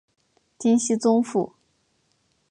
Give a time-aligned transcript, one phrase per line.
[0.57, 1.53] 金熙宗父。